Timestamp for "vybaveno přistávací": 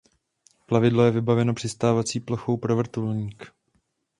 1.11-2.19